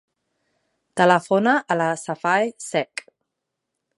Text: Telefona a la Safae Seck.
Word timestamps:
Telefona 1.01 1.53
a 1.75 1.77
la 1.83 1.91
Safae 2.05 2.51
Seck. 2.71 3.07